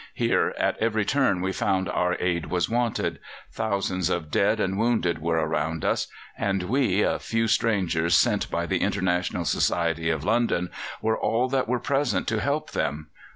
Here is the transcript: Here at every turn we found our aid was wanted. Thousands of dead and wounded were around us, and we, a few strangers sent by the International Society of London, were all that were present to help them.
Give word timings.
Here 0.15 0.55
at 0.57 0.79
every 0.79 1.05
turn 1.05 1.41
we 1.41 1.51
found 1.53 1.87
our 1.87 2.17
aid 2.19 2.47
was 2.47 2.67
wanted. 2.67 3.19
Thousands 3.51 4.09
of 4.09 4.31
dead 4.31 4.59
and 4.59 4.75
wounded 4.75 5.21
were 5.21 5.37
around 5.37 5.85
us, 5.85 6.07
and 6.35 6.63
we, 6.63 7.03
a 7.03 7.19
few 7.19 7.47
strangers 7.47 8.15
sent 8.15 8.49
by 8.49 8.65
the 8.65 8.79
International 8.81 9.45
Society 9.45 10.09
of 10.09 10.23
London, 10.23 10.71
were 11.03 11.19
all 11.19 11.47
that 11.49 11.67
were 11.67 11.79
present 11.79 12.27
to 12.29 12.41
help 12.41 12.71
them. 12.71 13.09